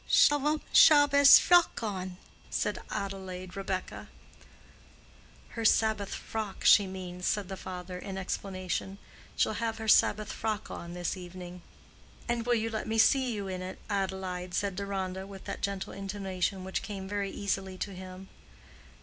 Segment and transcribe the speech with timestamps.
[0.09, 2.17] "Shlav'm Shabbes fyock on,"
[2.49, 4.07] said Adelaide Rebekah.
[5.49, 8.97] "Her Sabbath frock, she means," said the father, in explanation.
[9.35, 11.61] "She'll have her Sabbath frock on this evening."
[12.27, 15.93] "And will you let me see you in it, Adelaide?" said Deronda, with that gentle
[15.93, 18.27] intonation which came very easily to him.